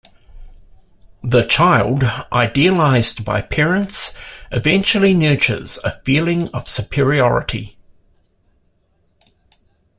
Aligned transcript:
The 1.23 1.43
child, 1.45 2.01
idealized 2.31 3.23
by 3.23 3.43
parents, 3.43 4.15
eventually 4.51 5.13
nurtures 5.13 5.77
a 5.83 6.01
feeling 6.03 6.47
of 6.55 6.67
superiority. 6.67 7.77